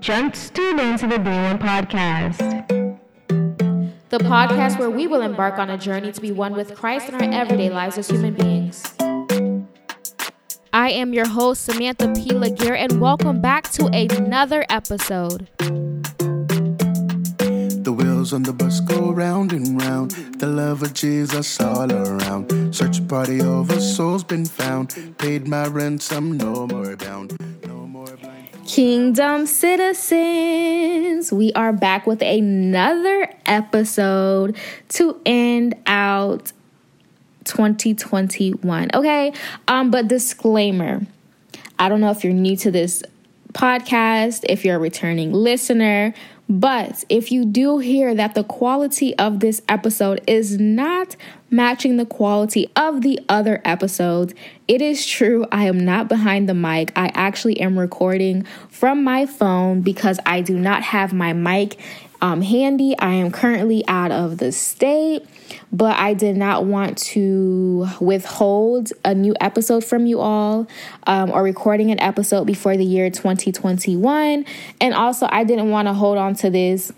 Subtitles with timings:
[0.00, 2.38] Just tune into the Day One podcast.
[4.10, 7.14] The podcast where we will embark on a journey to be one with Christ in
[7.16, 8.84] our everyday lives as human beings.
[10.72, 12.32] I am your host, Samantha P.
[12.32, 15.48] Laguerre, and welcome back to another episode.
[17.88, 20.12] The wheels on the bus go round and round.
[20.38, 22.74] The love of Jesus all around.
[22.74, 24.94] Search party over, souls been found.
[25.18, 27.36] Paid my ransom, no more bound.
[28.68, 34.58] Kingdom citizens, we are back with another episode
[34.90, 36.52] to end out
[37.44, 38.90] 2021.
[38.92, 39.32] Okay,
[39.68, 41.00] um, but disclaimer
[41.78, 43.02] I don't know if you're new to this
[43.54, 46.12] podcast, if you're a returning listener,
[46.48, 51.14] but if you do hear that the quality of this episode is not
[51.50, 54.32] matching the quality of the other episodes,
[54.66, 55.46] it is true.
[55.52, 56.92] I am not behind the mic.
[56.96, 61.78] I actually am recording from my phone because I do not have my mic
[62.20, 62.96] um, handy.
[62.98, 65.26] I am currently out of the state,
[65.72, 70.66] but I did not want to withhold a new episode from you all
[71.06, 74.44] um, or recording an episode before the year 2021.
[74.80, 76.92] And also, I didn't want to hold on to this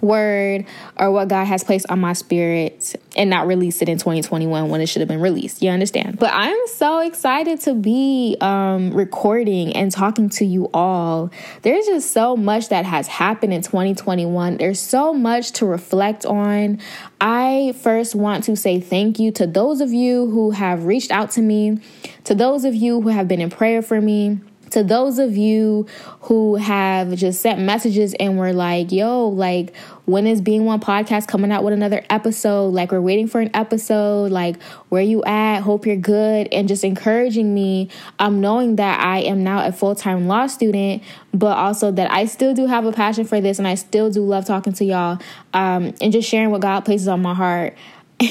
[0.00, 0.66] word
[0.98, 4.80] or what God has placed on my spirit and not release it in 2021 when
[4.80, 5.62] it should have been released.
[5.62, 6.18] You understand?
[6.18, 11.30] But I'm so excited to be um, recording and talking to you all.
[11.62, 14.58] There's just so much that has happened in 2021.
[14.58, 16.80] There's so much to reflect on.
[17.20, 21.30] I first want to say thank you to those of you who have reached out
[21.32, 21.78] to me,
[22.24, 24.40] to those of you who have been in prayer for me
[24.74, 25.86] to those of you
[26.22, 31.28] who have just sent messages and were like, yo, like, when is Being One podcast
[31.28, 32.74] coming out with another episode?
[32.74, 34.32] Like, we're waiting for an episode.
[34.32, 35.60] Like, where you at?
[35.60, 36.48] Hope you're good.
[36.52, 41.02] And just encouraging me, um, knowing that I am now a full time law student,
[41.32, 44.24] but also that I still do have a passion for this and I still do
[44.24, 45.18] love talking to y'all
[45.52, 47.76] um, and just sharing what God places on my heart.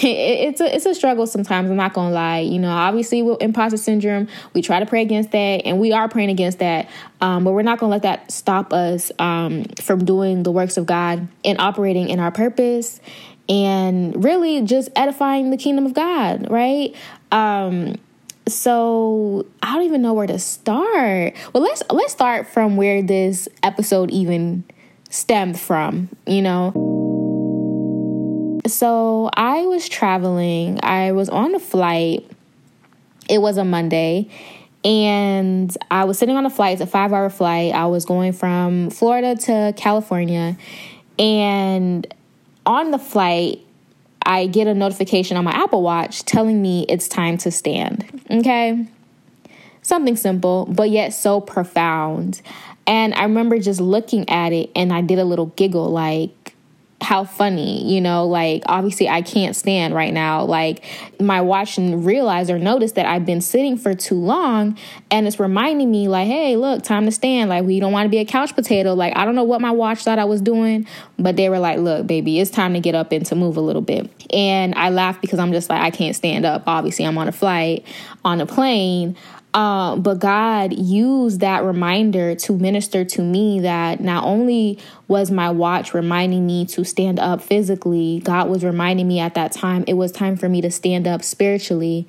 [0.02, 1.70] It's a it's a struggle sometimes.
[1.70, 2.40] I'm not gonna lie.
[2.40, 6.08] You know, obviously with imposter syndrome, we try to pray against that, and we are
[6.08, 6.90] praying against that.
[7.22, 10.86] Um, but we're not gonna let that stop us um, from doing the works of
[10.86, 13.00] God and operating in our purpose,
[13.50, 16.50] and really just edifying the kingdom of God.
[16.50, 16.96] Right.
[17.32, 17.96] Um,
[18.48, 21.34] so I don't even know where to start.
[21.53, 24.64] Well, let's let's start from where this episode even
[25.09, 26.09] stemmed from.
[26.26, 26.93] You know.
[28.66, 30.79] So I was traveling.
[30.84, 32.29] I was on a flight.
[33.29, 34.29] It was a Monday.
[34.85, 37.73] And I was sitting on a flight, it's a five hour flight.
[37.73, 40.57] I was going from Florida to California.
[41.18, 42.06] And
[42.66, 43.59] on the flight,
[44.25, 48.22] I get a notification on my Apple Watch telling me it's time to stand.
[48.29, 48.88] Okay?
[49.81, 52.41] Something simple, but yet so profound.
[52.85, 56.43] And I remember just looking at it and I did a little giggle like,
[57.03, 60.44] how funny, you know, like obviously I can't stand right now.
[60.46, 60.84] Like
[61.19, 64.78] my watch and realize or notice that I've been sitting for too long
[65.12, 67.50] and it's reminding me like, hey, look, time to stand.
[67.50, 68.94] Like we don't want to be a couch potato.
[68.94, 70.88] Like I don't know what my watch thought I was doing,
[71.19, 73.62] but they were like, look, baby, it's time to get up and to move a
[73.62, 74.09] little bit.
[74.34, 76.64] And I laughed because I'm just like, I can't stand up.
[76.68, 77.85] Obviously, I'm on a flight,
[78.24, 79.18] on a plane.
[79.53, 85.52] Uh, but God used that reminder to minister to me that not only was my
[85.52, 89.94] watch reminding me to stand up physically, God was reminding me at that time it
[89.94, 92.08] was time for me to stand up spiritually.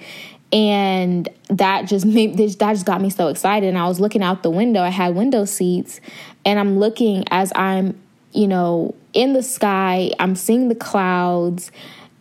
[0.52, 3.68] And that just made that just got me so excited.
[3.68, 4.80] And I was looking out the window.
[4.80, 6.00] I had window seats,
[6.46, 8.00] and I'm looking as I'm,
[8.32, 10.12] you know, in the sky.
[10.18, 11.72] I'm seeing the clouds,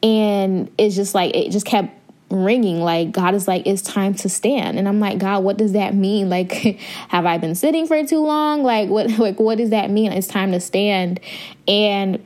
[0.02, 1.96] and it's just like it just kept
[2.34, 5.74] ringing like god is like it's time to stand and i'm like god what does
[5.74, 6.52] that mean like
[7.10, 10.28] have i been sitting for too long like what like what does that mean it's
[10.28, 11.20] time to stand
[11.68, 12.22] and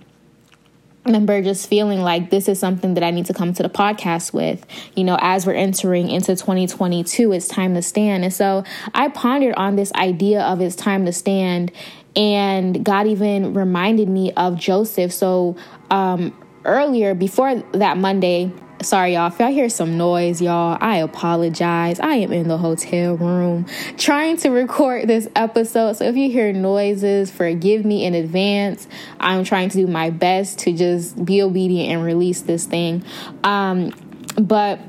[1.07, 3.69] I remember just feeling like this is something that I need to come to the
[3.69, 4.66] podcast with.
[4.94, 8.25] You know, as we're entering into 2022, it's time to stand.
[8.25, 11.72] And so I pondered on this idea of it's time to stand.
[12.17, 15.14] And God even reminded me of Joseph.
[15.14, 15.55] So
[15.90, 18.52] um, earlier, before that Monday,
[18.82, 19.28] Sorry, y'all.
[19.28, 22.00] If y'all hear some noise, y'all, I apologize.
[22.00, 23.66] I am in the hotel room
[23.97, 25.94] trying to record this episode.
[25.94, 28.88] So if you hear noises, forgive me in advance.
[29.20, 33.03] I'm trying to do my best to just be obedient and release this thing.
[33.44, 33.94] Um,
[34.40, 34.80] but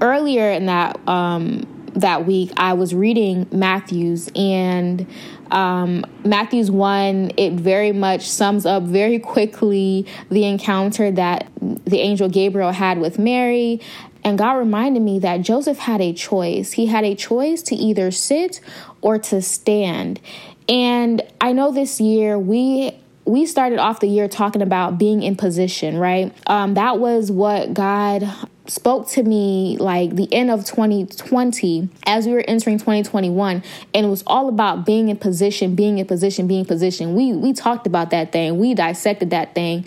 [0.00, 1.66] earlier in that um,
[1.96, 5.06] that week, I was reading Matthew's and
[5.50, 12.28] um, Matthew's 1, it very much sums up very quickly the encounter that the angel
[12.28, 13.80] Gabriel had with Mary.
[14.22, 16.72] And God reminded me that Joseph had a choice.
[16.72, 18.60] He had a choice to either sit
[19.00, 20.20] or to stand.
[20.68, 25.36] And I know this year we we started off the year talking about being in
[25.36, 26.34] position, right?
[26.46, 28.28] Um, that was what God
[28.70, 33.62] spoke to me like the end of 2020 as we were entering 2021
[33.94, 37.14] and it was all about being in position being in position being in position.
[37.14, 38.58] We we talked about that thing.
[38.58, 39.86] We dissected that thing.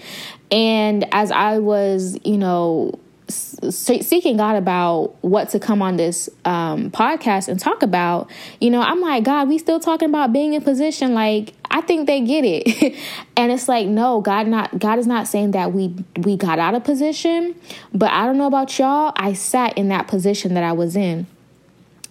[0.52, 3.00] And as i was you know
[3.30, 8.30] seeking God about what to come on this um, podcast and talk about,
[8.60, 11.14] you know, I'm like, God, we still talking about being in position.
[11.14, 12.98] Like, I think they get it,
[13.38, 16.76] and it's like, no, God not God is not saying that we we got out
[16.76, 17.56] of position,
[17.94, 19.14] but I don't know about y'all.
[19.16, 21.28] I sat in that position that I was in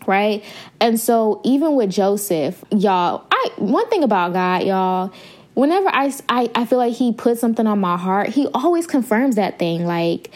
[0.06, 0.44] right?
[0.80, 5.12] And so even with Joseph, y'all, I one thing about God, y'all,
[5.54, 9.36] whenever I, I I feel like he puts something on my heart, he always confirms
[9.36, 9.86] that thing.
[9.86, 10.30] Like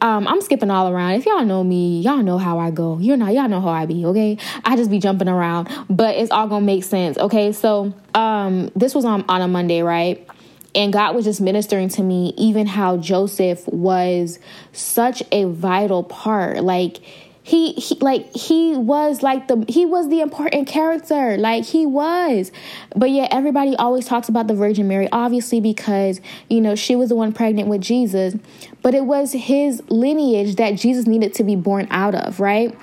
[0.00, 1.12] um, I'm skipping all around.
[1.12, 2.98] If y'all know me, y'all know how I go.
[2.98, 4.38] You're not, y'all know how I be, okay?
[4.64, 7.52] I just be jumping around, but it's all gonna make sense, okay?
[7.52, 10.26] So, um, this was on on a Monday, right?
[10.74, 14.38] And God was just ministering to me, even how Joseph was
[14.72, 16.62] such a vital part.
[16.62, 17.00] Like
[17.42, 22.52] he, like he was like the he was the important character like he was
[22.94, 27.08] but yet everybody always talks about the virgin mary obviously because you know she was
[27.08, 28.34] the one pregnant with jesus
[28.82, 32.76] but it was his lineage that jesus needed to be born out of right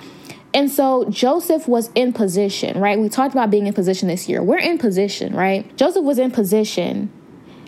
[0.54, 2.98] and so Joseph was in position, right?
[2.98, 4.42] We talked about being in position this year.
[4.42, 5.76] We're in position, right?
[5.76, 7.12] Joseph was in position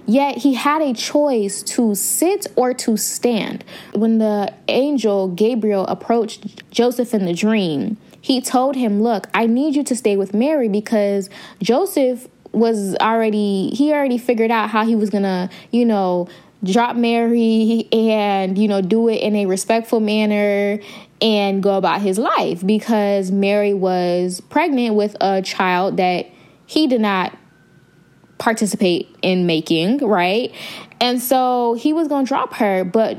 [0.06, 3.64] Yet he had a choice to sit or to stand.
[3.94, 9.76] When the angel Gabriel approached Joseph in the dream, he told him, Look, I need
[9.76, 11.30] you to stay with Mary because
[11.62, 16.28] Joseph was already, he already figured out how he was gonna, you know,
[16.64, 20.78] drop Mary and, you know, do it in a respectful manner
[21.22, 26.26] and go about his life because Mary was pregnant with a child that
[26.66, 27.36] he did not
[28.40, 30.52] participate in making, right?
[31.00, 33.18] And so he was going to drop her, but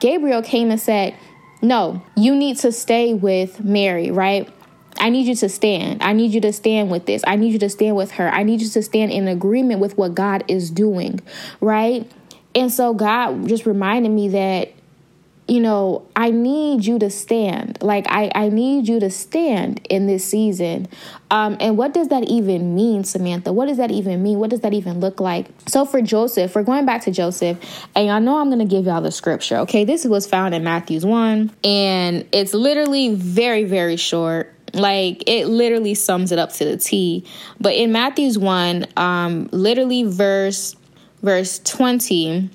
[0.00, 1.14] Gabriel came and said,
[1.60, 4.52] No, you need to stay with Mary, right?
[4.98, 6.02] I need you to stand.
[6.02, 7.22] I need you to stand with this.
[7.26, 8.28] I need you to stand with her.
[8.28, 11.20] I need you to stand in agreement with what God is doing,
[11.60, 12.10] right?
[12.54, 14.72] And so God just reminded me that
[15.48, 17.78] you know, I need you to stand.
[17.82, 20.88] Like I, I need you to stand in this season.
[21.30, 23.52] Um, and what does that even mean, Samantha?
[23.52, 24.38] What does that even mean?
[24.38, 25.46] What does that even look like?
[25.66, 27.58] So for Joseph, we're going back to Joseph,
[27.94, 29.58] and y'all know I'm gonna give y'all the scripture.
[29.58, 35.46] Okay, this was found in Matthew's one, and it's literally very, very short like it
[35.46, 37.24] literally sums it up to the T.
[37.60, 40.76] But in Matthew's 1, um, literally verse
[41.22, 42.50] verse 20,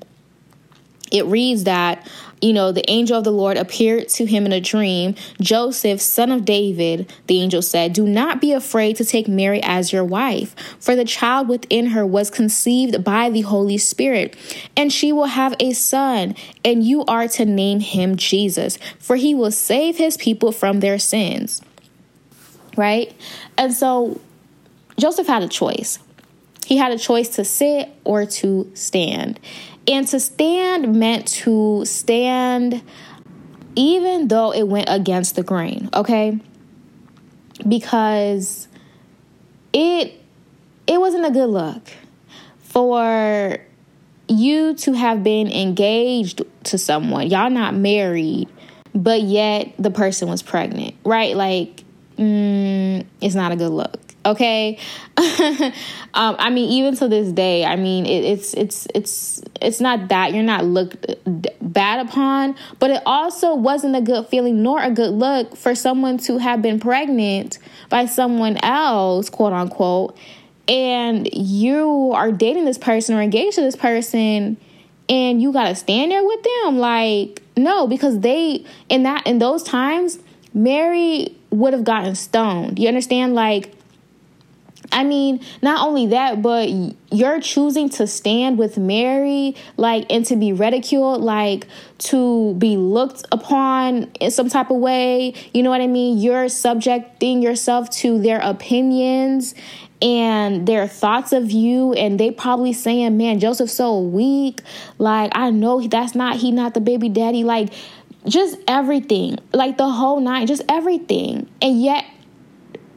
[1.12, 2.08] it reads that
[2.42, 5.16] you know, the angel of the Lord appeared to him in a dream.
[5.42, 9.92] Joseph, son of David, the angel said, Do not be afraid to take Mary as
[9.92, 14.36] your wife, for the child within her was conceived by the Holy Spirit,
[14.76, 19.34] and she will have a son, and you are to name him Jesus, for he
[19.34, 21.62] will save his people from their sins.
[22.76, 23.16] Right?
[23.58, 24.22] And so
[25.00, 25.98] Joseph had a choice.
[26.68, 29.40] He had a choice to sit or to stand.
[29.88, 32.84] And to stand meant to stand
[33.76, 36.40] even though it went against the grain, okay?
[37.68, 38.68] Because
[39.72, 40.20] it
[40.88, 41.84] it wasn't a good look
[42.60, 43.58] for
[44.28, 47.28] you to have been engaged to someone.
[47.28, 48.50] Y'all not married,
[48.96, 51.36] but yet the person was pregnant, right?
[51.36, 51.84] Like
[52.18, 54.80] mm, it's not a good look okay.
[56.14, 60.08] Um, i mean even to this day i mean it, it's it's it's it's not
[60.08, 61.06] that you're not looked
[61.62, 66.18] bad upon but it also wasn't a good feeling nor a good look for someone
[66.20, 70.18] to have been pregnant by someone else quote unquote
[70.68, 74.58] and you are dating this person or engaged to this person
[75.10, 76.78] and you gotta stand there with them?
[76.80, 80.20] Like no because they in that in those times
[80.54, 82.80] mary would have gotten stoned.
[82.80, 83.36] You understand?
[83.36, 83.74] Like
[84.92, 86.70] I mean, not only that, but
[87.12, 91.68] you're choosing to stand with Mary, like, and to be ridiculed, like,
[92.00, 95.34] to be looked upon in some type of way.
[95.54, 96.18] You know what I mean?
[96.20, 99.56] You're subjecting yourself to their opinions
[100.02, 104.62] and their thoughts of you and they probably saying man joseph's so weak
[105.00, 107.74] like i know that's not he not the baby daddy like
[108.28, 112.06] just everything like the whole night just everything and yet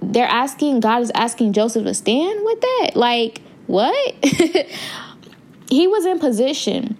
[0.02, 2.92] they're asking, God is asking Joseph to stand with that.
[2.94, 4.14] Like, what?
[5.70, 6.96] he was in position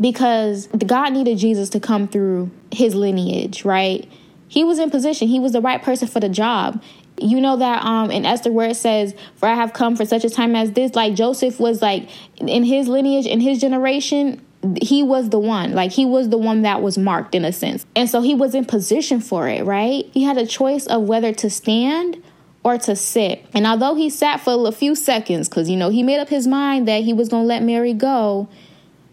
[0.00, 4.08] because God needed Jesus to come through his lineage, right?
[4.48, 5.28] He was in position.
[5.28, 6.82] He was the right person for the job.
[7.18, 10.24] you know that um in Esther where it says, For I have come for such
[10.24, 14.40] a time as this, like Joseph was like in his lineage, in his generation,
[14.80, 17.84] he was the one like he was the one that was marked in a sense.
[17.96, 20.06] And so he was in position for it right?
[20.12, 22.22] He had a choice of whether to stand
[22.64, 23.44] or to sit.
[23.54, 26.46] And although he sat for a few seconds because you know he made up his
[26.46, 28.48] mind that he was going to let mary go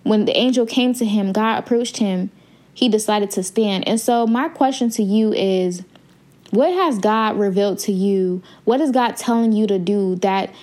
[0.04, 2.32] when the angel came to him god approached him
[2.80, 3.86] he decided to stand.
[3.90, 5.84] And so my question to you is
[6.52, 8.42] what has god revealed to you?
[8.64, 10.54] What is god telling you to do that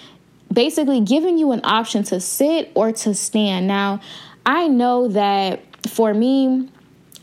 [0.50, 3.66] basically giving you an option to sit or to stand?
[3.66, 4.00] Now
[4.46, 6.70] I know that for me,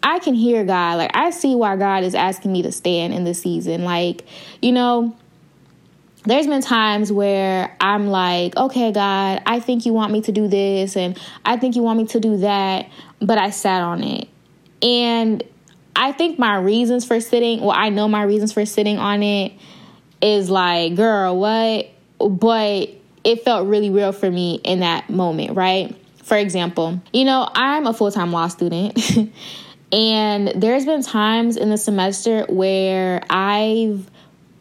[0.03, 0.98] I can hear God.
[0.98, 3.86] Like, I see why God is asking me to stand in the season.
[3.86, 4.25] Like,
[4.62, 5.15] you know,
[6.25, 10.50] there's been times where I'm like, okay, God, I think you want me to do
[10.50, 12.89] this and I think you want me to do that,
[13.22, 14.27] but I sat on it.
[14.82, 15.44] And
[15.96, 19.53] I think my reasons for sitting, well, I know my reasons for sitting on it
[20.22, 21.89] is like, girl, what?
[22.20, 22.89] But
[23.24, 25.96] it felt really real for me in that moment, right?
[26.24, 29.00] For example, you know, I'm a full time law student.
[29.92, 34.10] and there's been times in the semester where I've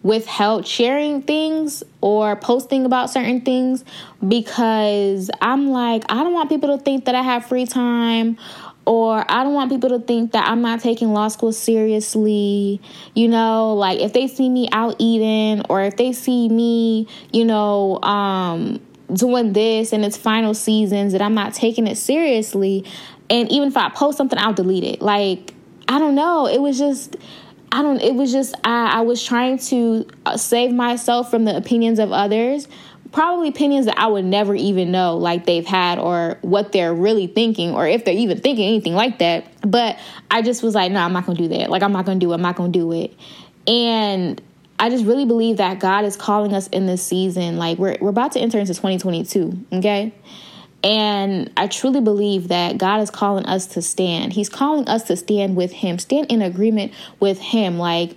[0.03, 3.85] withheld sharing things or posting about certain things
[4.27, 8.37] because I'm like, I don't want people to think that I have free time
[8.85, 12.81] or I don't want people to think that I'm not taking law school seriously.
[13.15, 17.45] You know, like if they see me out eating or if they see me, you
[17.45, 18.81] know, um
[19.15, 22.85] doing this and its final seasons that I'm not taking it seriously.
[23.31, 25.01] And even if I post something, I'll delete it.
[25.01, 25.55] Like,
[25.89, 26.47] I don't know.
[26.47, 27.17] It was just,
[27.71, 31.57] I don't, it was just, I, I was trying to uh, save myself from the
[31.57, 32.69] opinions of others.
[33.11, 37.27] Probably opinions that I would never even know, like they've had, or what they're really
[37.27, 39.47] thinking, or if they're even thinking anything like that.
[39.61, 39.99] But
[40.31, 41.69] I just was like, no, I'm not gonna do that.
[41.69, 42.35] Like, I'm not gonna do it.
[42.37, 43.15] I'm not gonna do it.
[43.67, 44.41] And
[44.83, 47.57] I just really believe that God is calling us in this season.
[47.57, 50.13] Like we're we're about to enter into 2022, okay?
[50.83, 54.33] And I truly believe that God is calling us to stand.
[54.33, 57.79] He's calling us to stand with him, stand in agreement with him.
[57.79, 58.17] Like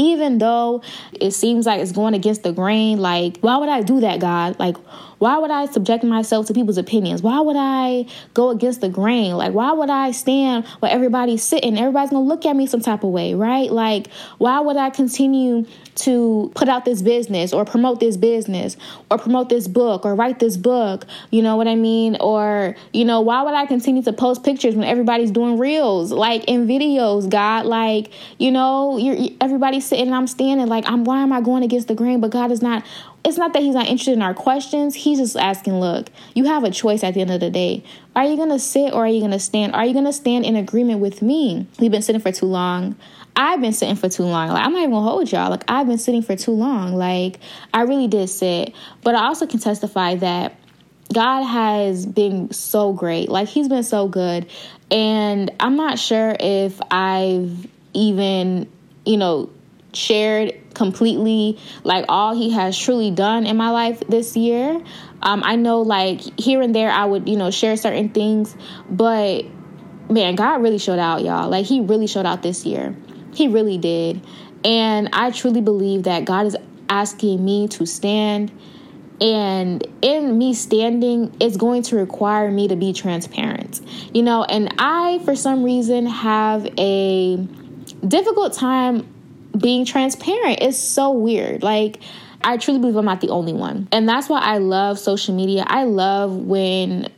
[0.00, 4.00] even though it seems like it's going against the grain, like, why would I do
[4.00, 4.58] that, God?
[4.58, 4.76] Like,
[5.20, 7.20] why would I subject myself to people's opinions?
[7.22, 9.34] Why would I go against the grain?
[9.34, 11.78] Like, why would I stand where everybody's sitting?
[11.78, 13.70] Everybody's gonna look at me some type of way, right?
[13.70, 15.66] Like, why would I continue
[15.96, 18.78] to put out this business or promote this business
[19.10, 21.04] or promote this book or write this book?
[21.30, 22.16] You know what I mean?
[22.18, 26.44] Or, you know, why would I continue to post pictures when everybody's doing reels, like
[26.44, 27.66] in videos, God?
[27.66, 30.66] Like, you know, you're everybody's sitting and I'm standing.
[30.66, 32.20] Like, I'm why am I going against the grain?
[32.20, 32.84] But God is not
[33.24, 34.94] it's not that he's not interested in our questions.
[34.94, 37.84] He's just asking, look, you have a choice at the end of the day.
[38.16, 39.74] Are you to sit or are you to stand?
[39.74, 41.66] Are you to stand in agreement with me?
[41.78, 42.96] We've been sitting for too long.
[43.36, 44.48] I've been sitting for too long.
[44.48, 45.50] Like, I'm not even to hold y'all.
[45.50, 46.94] Like, I've been sitting for too long.
[46.94, 47.38] Like,
[47.72, 48.74] I really did sit.
[49.02, 50.56] But I also can testify that
[51.12, 53.28] God has been so great.
[53.28, 54.46] Like, he's been so good.
[54.90, 58.70] And I'm not sure if I've even,
[59.04, 59.50] you know,
[59.92, 64.80] shared completely like all he has truly done in my life this year.
[65.22, 68.56] Um, I know like here and there I would, you know, share certain things,
[68.88, 69.44] but
[70.08, 71.48] man, God really showed out, y'all.
[71.48, 72.96] Like he really showed out this year.
[73.34, 74.24] He really did.
[74.64, 76.56] And I truly believe that God is
[76.88, 78.50] asking me to stand
[79.20, 83.80] and in me standing it's going to require me to be transparent
[84.14, 87.36] you know and i for some reason have a
[88.06, 89.06] difficult time
[89.56, 91.62] being transparent is so weird.
[91.62, 92.00] Like,
[92.42, 93.88] I truly believe I'm not the only one.
[93.92, 95.64] And that's why I love social media.
[95.66, 97.08] I love when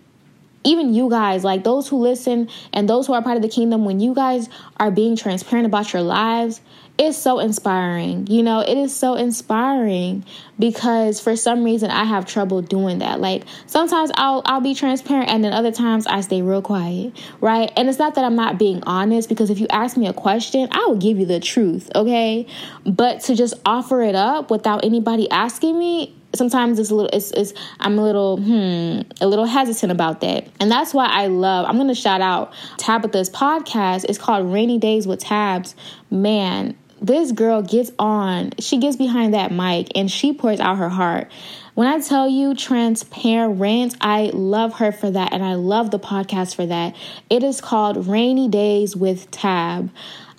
[0.65, 3.85] even you guys, like those who listen and those who are part of the kingdom,
[3.85, 6.61] when you guys are being transparent about your lives,
[6.99, 8.27] it's so inspiring.
[8.29, 10.25] You know, it is so inspiring
[10.59, 13.19] because for some reason I have trouble doing that.
[13.21, 17.73] Like sometimes I'll I'll be transparent and then other times I stay real quiet, right?
[17.77, 20.69] And it's not that I'm not being honest because if you ask me a question,
[20.71, 22.47] I will give you the truth, okay?
[22.85, 27.31] But to just offer it up without anybody asking me, sometimes it's a little it's,
[27.33, 31.67] it's i'm a little hmm a little hesitant about that and that's why i love
[31.69, 35.75] i'm gonna shout out tabitha's podcast it's called rainy days with tabs
[36.11, 40.89] man this girl gets on, she gets behind that mic and she pours out her
[40.89, 41.29] heart.
[41.75, 46.55] When I tell you transparent, I love her for that and I love the podcast
[46.55, 46.95] for that.
[47.29, 49.91] It is called Rainy Days with Tab.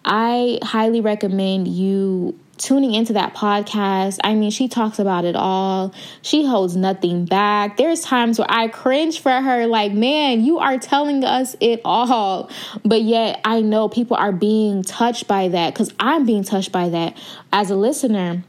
[0.06, 4.20] I highly recommend you tuning into that podcast.
[4.24, 5.94] I mean, she talks about it all.
[6.22, 7.78] She holds nothing back.
[7.78, 12.50] There's times where I cringe for her, like, man, you are telling us it all.
[12.86, 16.90] But yet, I know people are being touched by that because I'm being touched by
[16.90, 17.18] that
[17.52, 18.44] as a listener.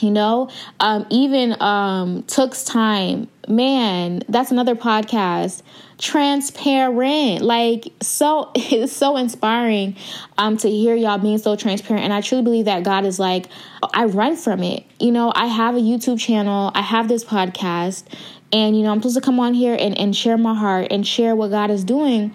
[0.00, 0.50] You know?
[0.80, 5.62] Um, even um, took's time man that's another podcast.
[5.98, 7.42] Transparent.
[7.42, 9.96] Like so it's so inspiring
[10.38, 12.04] um to hear y'all being so transparent.
[12.04, 13.46] And i truly believe that god is like
[13.92, 14.84] i run from it.
[14.98, 16.70] You know i have a youtube channel.
[16.74, 18.04] I have this podcast.
[18.52, 21.06] And you know i'm supposed to come on here and, and share my heart and
[21.06, 22.34] share what god is doing.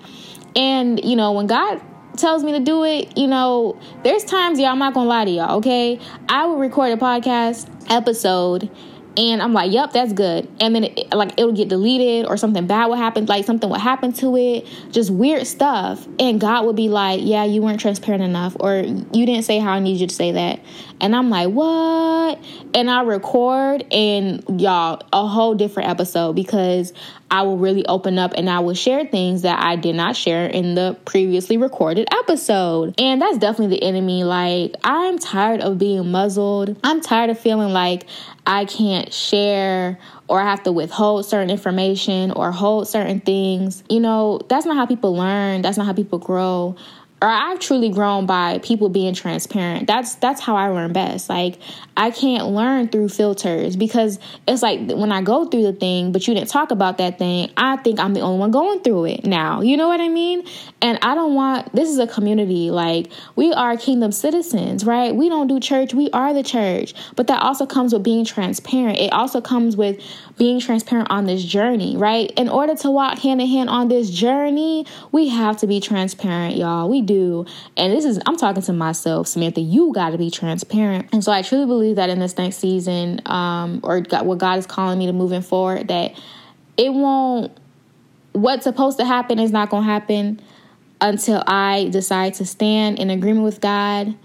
[0.56, 1.82] And you know when god
[2.20, 5.32] tells me to do it, you know, there's times, y'all, I'm not gonna lie to
[5.32, 6.00] y'all, okay?
[6.28, 8.70] I will record a podcast episode
[9.18, 12.68] and I'm like, "Yep, that's good." And then it, like it'll get deleted or something
[12.68, 16.08] bad will happen, like something will happen to it, just weird stuff.
[16.20, 19.72] And God would be like, "Yeah, you weren't transparent enough or you didn't say how
[19.72, 20.60] I need you to say that."
[21.02, 22.40] And I'm like, "What?"
[22.74, 26.94] And I record and y'all a whole different episode because
[27.32, 30.48] I will really open up and I will share things that I did not share
[30.48, 32.96] in the previously recorded episode.
[33.00, 34.24] And that's definitely the enemy.
[34.24, 36.78] Like, I'm tired of being muzzled.
[36.84, 38.06] I'm tired of feeling like
[38.46, 43.84] I can't share or I have to withhold certain information or hold certain things.
[43.90, 46.76] You know, that's not how people learn, that's not how people grow
[47.22, 49.88] or I've truly grown by people being transparent.
[49.88, 51.30] That's that's how I learn best.
[51.30, 51.60] Like
[51.98, 56.28] I can't learn through filters because it's like when I go through the thing, but
[56.28, 59.26] you didn't talk about that thing, I think I'm the only one going through it
[59.26, 59.62] now.
[59.62, 60.46] You know what I mean?
[60.82, 62.72] And I don't want this is a community.
[62.72, 65.14] Like we are kingdom citizens, right?
[65.14, 66.94] We don't do church, we are the church.
[67.18, 68.98] But that also comes with being transparent.
[68.98, 70.02] It also comes with
[70.40, 72.32] being transparent on this journey, right?
[72.32, 76.56] In order to walk hand in hand on this journey, we have to be transparent,
[76.56, 76.90] y'all.
[76.90, 77.46] We do.
[77.76, 81.10] And this is, I'm talking to myself, Samantha, you got to be transparent.
[81.12, 84.66] And so I truly believe that in this next season, um, or what God is
[84.66, 86.18] calling me to moving forward, that
[86.78, 87.52] it won't,
[88.32, 90.42] what's supposed to happen is not going to happen
[91.02, 94.16] until I decide to stand in agreement with God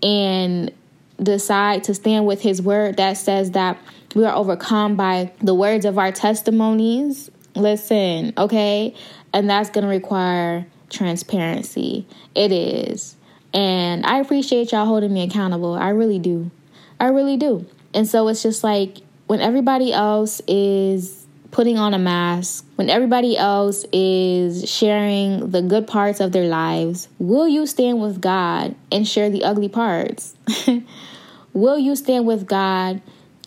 [0.00, 0.72] and
[1.20, 3.78] decide to stand with His word that says that
[4.16, 7.30] we are overcome by the words of our testimonies.
[7.54, 8.94] Listen, okay?
[9.34, 12.06] And that's going to require transparency.
[12.34, 13.14] It is.
[13.52, 15.74] And I appreciate y'all holding me accountable.
[15.74, 16.50] I really do.
[16.98, 17.66] I really do.
[17.92, 23.36] And so it's just like when everybody else is putting on a mask, when everybody
[23.36, 29.06] else is sharing the good parts of their lives, will you stand with God and
[29.06, 30.34] share the ugly parts?
[31.52, 33.02] will you stand with God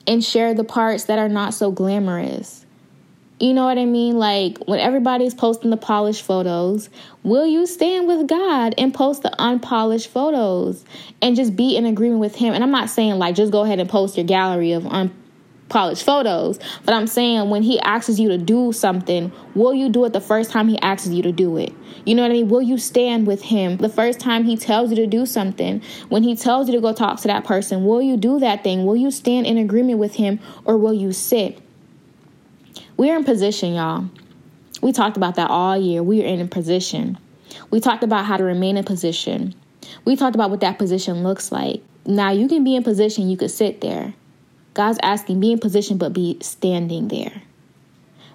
[0.10, 2.66] and share the parts that are not so glamorous.
[3.40, 4.18] You know what I mean?
[4.18, 6.90] Like when everybody's posting the polished photos,
[7.24, 10.84] will you stand with God and post the unpolished photos
[11.22, 12.54] and just be in agreement with Him?
[12.54, 15.14] And I'm not saying like just go ahead and post your gallery of un-
[15.70, 16.60] polished photos.
[16.84, 20.22] But I'm saying when he asks you to do something, will you do it the
[20.22, 21.74] first time he asks you to do it?
[22.06, 22.50] You know what I mean?
[22.50, 25.82] Will you stand with him the first time he tells you to do something?
[26.10, 28.86] When he tells you to go talk to that person, will you do that thing?
[28.86, 31.60] Will you stand in agreement with him or will you sit?
[32.98, 34.10] We're in position, y'all.
[34.82, 36.02] We talked about that all year.
[36.02, 37.18] We are in a position.
[37.70, 39.56] We talked about how to remain in position.
[40.06, 41.84] We talked about what that position looks like.
[42.06, 44.14] Now you can be in position, you could sit there.
[44.74, 47.42] God's asking, be in position, but be standing there.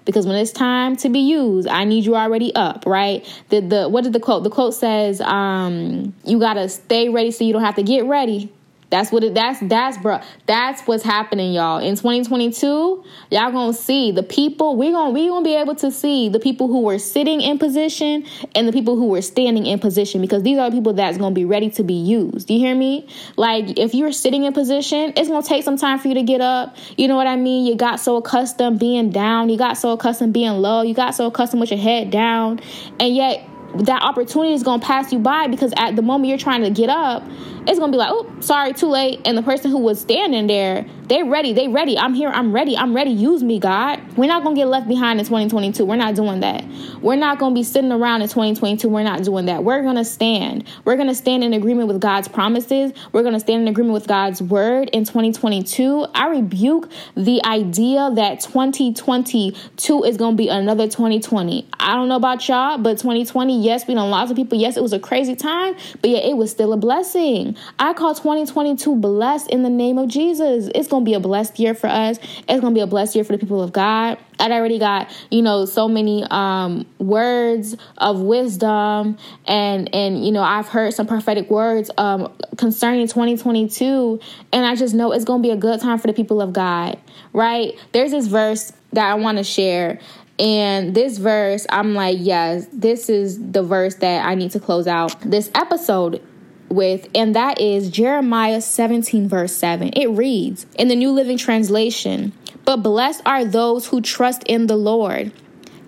[0.05, 3.25] Because when it's time to be used, I need you already up, right?
[3.49, 4.43] The the what did the quote?
[4.43, 8.53] The quote says, um, you gotta stay ready so you don't have to get ready.
[8.95, 10.21] That's what it that's that's bro.
[10.45, 11.79] That's what's happening, y'all.
[11.79, 16.29] In 2022, y'all gonna see the people, we're gonna we gonna be able to see
[16.29, 20.21] the people who were sitting in position and the people who were standing in position
[20.21, 22.47] because these are the people that's gonna be ready to be used.
[22.47, 23.09] Do You hear me?
[23.35, 26.39] Like if you're sitting in position, it's gonna take some time for you to get
[26.39, 26.77] up.
[26.95, 27.65] You know what I mean?
[27.65, 31.25] You got so accustomed being down, you got so accustomed being low, you got so
[31.25, 32.61] accustomed with your head down,
[32.97, 33.45] and yet
[33.79, 36.69] that opportunity is going to pass you by because at the moment you're trying to
[36.69, 37.23] get up,
[37.67, 39.21] it's going to be like, oh, sorry, too late.
[39.25, 41.53] And the person who was standing there, they ready.
[41.53, 41.97] They ready.
[41.97, 42.29] I'm here.
[42.29, 42.77] I'm ready.
[42.77, 43.11] I'm ready.
[43.11, 44.01] Use me, God.
[44.17, 45.85] We're not going to get left behind in 2022.
[45.85, 46.63] We're not doing that.
[47.01, 48.87] We're not going to be sitting around in 2022.
[48.87, 49.63] We're not doing that.
[49.63, 50.67] We're going to stand.
[50.83, 52.91] We're going to stand in agreement with God's promises.
[53.11, 56.07] We're going to stand in agreement with God's word in 2022.
[56.13, 61.67] I rebuke the idea that 2022 is going to be another 2020.
[61.79, 64.57] I don't know about y'all, but 2020, yes, we know lots of people.
[64.57, 67.57] Yes, it was a crazy time, but yeah, it was still a blessing.
[67.79, 70.69] I call 2022 blessed in the name of Jesus.
[70.73, 72.19] It's going to be a blessed year for us.
[72.21, 74.17] It's going to be a blessed year for the people of God.
[74.39, 80.43] I already got, you know, so many um, words of wisdom and and you know,
[80.43, 84.19] I've heard some prophetic words um, concerning 2022
[84.51, 86.53] and I just know it's going to be a good time for the people of
[86.53, 86.99] God,
[87.33, 87.73] right?
[87.91, 89.99] There's this verse that I want to share
[90.37, 94.87] and this verse, I'm like, yes, this is the verse that I need to close
[94.87, 96.21] out this episode
[96.67, 99.91] with, and that is Jeremiah 17, verse 7.
[99.95, 102.33] It reads in the New Living Translation
[102.65, 105.31] But blessed are those who trust in the Lord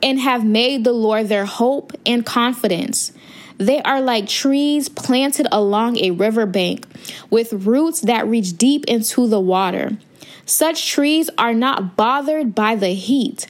[0.02, 3.12] and have made the Lord their hope and confidence.
[3.58, 6.86] They are like trees planted along a riverbank
[7.30, 9.98] with roots that reach deep into the water.
[10.46, 13.48] Such trees are not bothered by the heat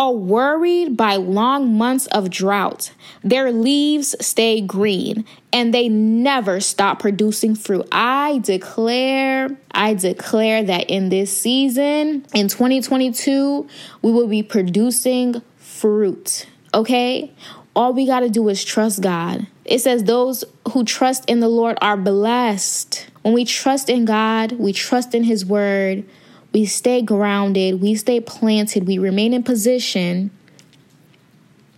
[0.00, 2.90] or worried by long months of drought.
[3.22, 7.86] Their leaves stay green and they never stop producing fruit.
[7.92, 13.68] I declare, I declare that in this season, in 2022,
[14.00, 16.46] we will be producing fruit.
[16.72, 17.30] Okay?
[17.76, 19.46] All we got to do is trust God.
[19.66, 23.06] It says, Those who trust in the Lord are blessed.
[23.20, 26.04] When we trust in God, we trust in His word,
[26.52, 30.30] we stay grounded, we stay planted, we remain in position,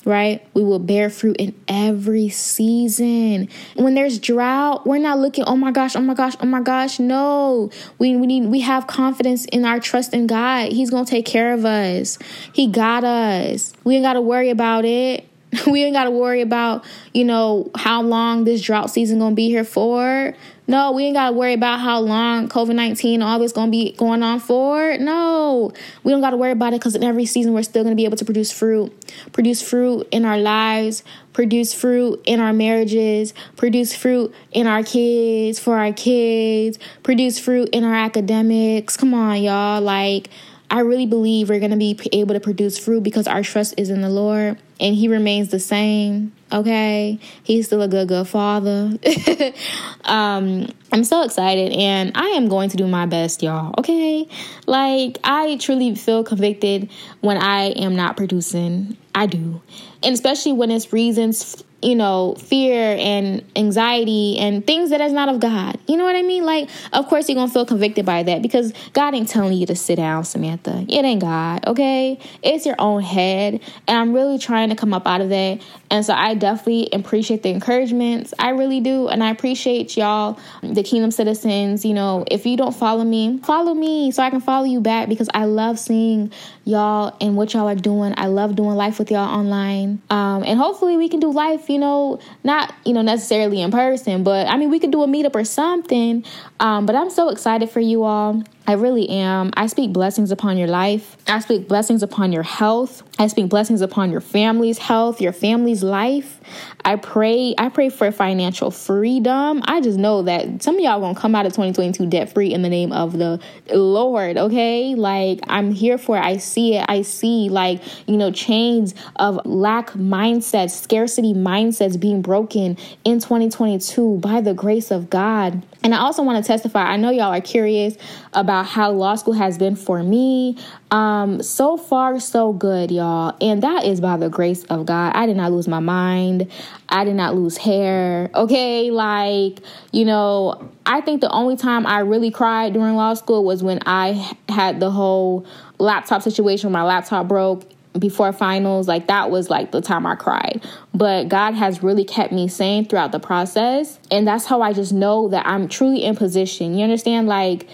[0.05, 0.45] right?
[0.55, 3.49] We will bear fruit in every season.
[3.77, 6.99] When there's drought, we're not looking, oh my gosh, oh my gosh, oh my gosh.
[6.99, 7.71] No.
[7.99, 10.73] We we need we have confidence in our trust in God.
[10.73, 12.19] He's gonna take care of us.
[12.53, 13.73] He got us.
[13.85, 15.29] We ain't gotta worry about it.
[15.71, 19.49] We ain't got to worry about, you know, how long this drought season to be
[19.49, 20.35] here for.
[20.69, 23.71] No, we ain't got to worry about how long COVID 19 all this going to
[23.71, 24.97] be going on for.
[24.99, 25.73] No,
[26.05, 27.97] we don't got to worry about it because in every season we're still going to
[27.97, 28.93] be able to produce fruit,
[29.33, 35.59] produce fruit in our lives, produce fruit in our marriages, produce fruit in our kids,
[35.59, 38.97] for our kids, produce fruit in our academics.
[38.97, 39.81] Come on, y'all.
[39.81, 40.29] Like,
[40.71, 43.91] I really believe we're going to be able to produce fruit because our trust is
[43.91, 46.33] in the Lord and He remains the same.
[46.53, 47.19] Okay.
[47.45, 48.99] He's still a good, good father.
[50.05, 53.75] um, I'm so excited and I am going to do my best, y'all.
[53.79, 54.29] Okay.
[54.67, 56.91] Like, I truly feel convicted
[57.21, 58.99] when I am not producing.
[59.15, 59.63] I do.
[60.03, 65.29] And especially when it's reasons you know, fear and anxiety and things that is not
[65.29, 65.79] of God.
[65.89, 66.45] You know what I mean?
[66.45, 69.75] Like, of course, you're to feel convicted by that because God ain't telling you to
[69.75, 70.87] sit down, Samantha.
[70.89, 72.21] It ain't God, okay?
[72.43, 73.61] It's your own head.
[73.89, 75.61] And I'm really trying to come up out of that.
[75.91, 78.33] And so I definitely appreciate the encouragements.
[78.39, 79.09] I really do.
[79.09, 81.85] And I appreciate y'all, the Kingdom citizens.
[81.85, 85.09] You know, if you don't follow me, follow me so I can follow you back
[85.09, 86.33] because I love seeing
[86.65, 88.15] y'all and what y'all are doing.
[88.17, 90.01] I love doing life with y'all online.
[90.11, 94.23] Um, and hopefully we can do life you know, not, you know, necessarily in person,
[94.23, 96.25] but I mean, we could do a meetup or something.
[96.61, 98.43] Um, but I'm so excited for you all.
[98.67, 99.51] I really am.
[99.57, 101.17] I speak blessings upon your life.
[101.27, 103.03] I speak blessings upon your health.
[103.19, 106.41] I speak blessings upon your family's health, your family's life.
[106.85, 109.63] I pray, I pray for financial freedom.
[109.65, 112.63] I just know that some of y'all gonna come out of 2022 debt free in
[112.63, 113.41] the name of the
[113.73, 114.95] Lord, okay?
[114.95, 116.25] Like I'm here for it.
[116.25, 116.87] I see it.
[116.89, 124.19] I see like, you know, chains of lack mindsets, scarcity mindsets being broken in 2022
[124.19, 125.63] by the grace of God.
[125.85, 126.83] And I also want to testify.
[126.83, 127.97] I know y'all are curious
[128.33, 130.59] about how law school has been for me.
[130.91, 133.37] Um, so far, so good, y'all.
[133.41, 135.13] And that is by the grace of God.
[135.15, 136.51] I did not lose my mind.
[136.89, 138.31] I did not lose hair.
[138.35, 138.91] Okay.
[138.91, 139.61] Like,
[139.93, 143.81] you know, I think the only time I really cried during law school was when
[143.87, 145.47] I had the whole
[145.83, 147.65] laptop situation my laptop broke
[147.99, 150.63] before finals like that was like the time i cried
[150.95, 154.93] but god has really kept me sane throughout the process and that's how i just
[154.93, 157.69] know that i'm truly in position you understand like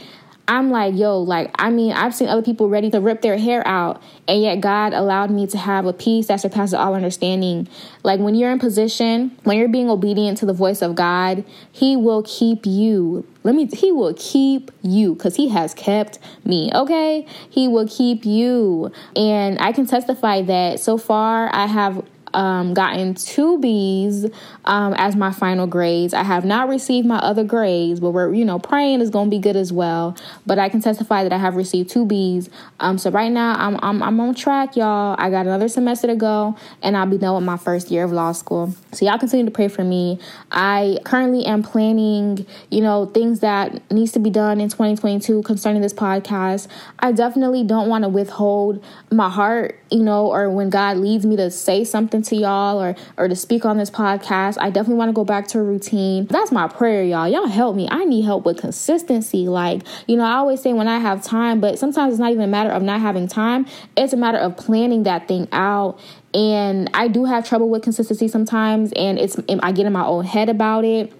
[0.48, 3.62] I'm like, yo, like, I mean, I've seen other people ready to rip their hair
[3.68, 7.68] out, and yet God allowed me to have a peace that surpasses all understanding.
[8.02, 11.96] Like, when you're in position, when you're being obedient to the voice of God, He
[11.96, 13.26] will keep you.
[13.44, 17.26] Let me, He will keep you because He has kept me, okay?
[17.50, 18.90] He will keep you.
[19.14, 22.02] And I can testify that so far I have
[22.34, 24.26] um, gotten two B's
[24.64, 26.14] um, as my final grades.
[26.14, 29.30] I have not received my other grades, but we're, you know, praying is going to
[29.30, 30.16] be good as well.
[30.46, 32.50] But I can testify that I have received two B's.
[32.80, 35.16] Um, so right now I'm, I'm, I'm on track, y'all.
[35.18, 38.12] I got another semester to go and I'll be done with my first year of
[38.12, 38.74] law school.
[38.92, 40.18] So y'all continue to pray for me.
[40.50, 45.82] I currently am planning, you know, things that needs to be done in 2022 concerning
[45.82, 46.68] this podcast.
[46.98, 51.36] I definitely don't want to withhold my heart, you know, or when God leads me
[51.36, 54.56] to say something to y'all or or to speak on this podcast.
[54.60, 56.26] I definitely want to go back to a routine.
[56.26, 57.28] That's my prayer, y'all.
[57.28, 57.88] Y'all help me.
[57.90, 59.48] I need help with consistency.
[59.48, 62.44] Like, you know, I always say when I have time, but sometimes it's not even
[62.44, 63.66] a matter of not having time.
[63.96, 65.98] It's a matter of planning that thing out
[66.34, 70.24] and I do have trouble with consistency sometimes and it's I get in my own
[70.24, 71.12] head about it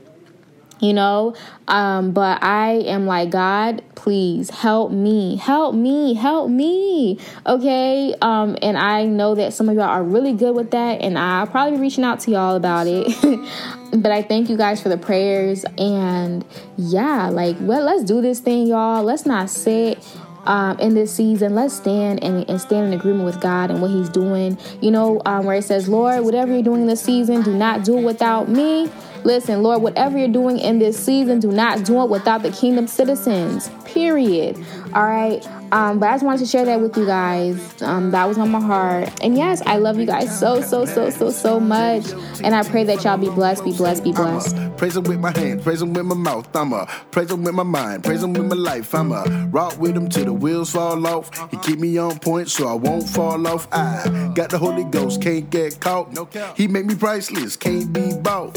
[0.80, 1.34] you know?
[1.66, 8.14] Um but i am like god please help me help me help me okay?
[8.22, 11.46] Um and i know that some of y'all are really good with that and i'll
[11.46, 13.08] probably be reaching out to y'all about it.
[13.90, 16.44] But i thank you guys for the prayers and
[16.76, 19.02] yeah like well let's do this thing y'all.
[19.02, 20.04] Let's not sit
[20.48, 23.90] um, in this season, let's stand and, and, stand in agreement with God and what
[23.90, 24.58] He's doing.
[24.80, 27.98] You know, um, where it says, Lord, whatever you're doing this season, do not do
[27.98, 28.90] it without me.
[29.24, 32.86] Listen, Lord, whatever you're doing in this season, do not do it without the kingdom
[32.86, 33.70] citizens.
[33.84, 34.56] Period.
[34.94, 35.46] All right.
[35.70, 37.82] Um, but I just wanted to share that with you guys.
[37.82, 39.10] Um, that was on my heart.
[39.22, 42.10] And yes, I love you guys so, so, so, so, so much.
[42.42, 44.56] And I pray that y'all be blessed, be blessed, be blessed.
[44.78, 46.54] Praise him with my hands, praise him with my mouth.
[46.56, 48.94] I'm a praise him with my mind, praise him with my life.
[48.94, 51.30] I'm a rock with him till the wheels fall off.
[51.50, 53.68] He keep me on point so I won't fall off.
[53.72, 56.16] I got the Holy Ghost, can't get caught.
[56.56, 58.56] He make me priceless, can't be bought.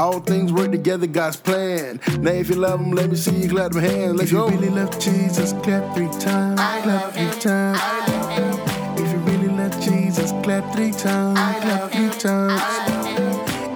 [0.00, 2.00] All things work together, God's plan.
[2.20, 4.14] Now if you love him, let me see you clap them hands.
[4.14, 4.48] Let's if go.
[4.48, 6.58] you really love Jesus, clap three times.
[6.58, 7.78] Clap three times.
[8.98, 11.38] If you really love Jesus, clap three times.
[11.38, 12.62] Clap three times.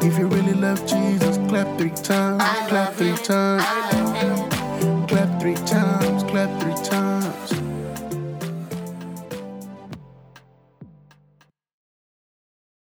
[0.03, 2.43] If you really love Jesus, clap three times.
[2.71, 3.65] Clap three times.
[5.11, 6.23] Clap three times.
[6.23, 6.84] Clap three